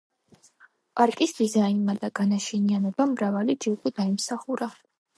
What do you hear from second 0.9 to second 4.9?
პარკის დიზაინმა და განაშენიანებამ მრავალი ჯილდო დაიმსახურა.